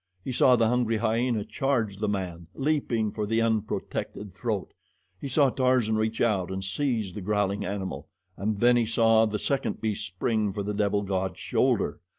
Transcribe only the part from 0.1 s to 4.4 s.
He saw the hungry hyena charge the man, leaping for the unprotected